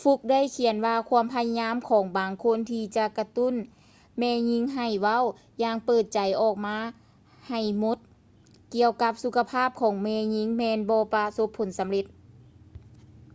[0.00, 3.54] ຟຼຸກຄ໌ fluke ໄດ້ຂຽນວ່າ ຄວາມພະຍາຍາມຂອງບາງຄົນ ທີ່ຈະກະຕຸ້ນ
[4.18, 5.24] ແມ່ຍິງໃຫ້ເວົ້າ
[5.62, 6.76] ຢ່າງເປີດໃຈອອກມາ
[7.48, 7.98] ໃຫ້ໝົດ
[8.74, 12.06] ກ່ຽວກັບສຸຂະພາບຂອງແມ່ຍິງ ແມ່ນບໍ່ປະສົບຜົນສຳເລັດ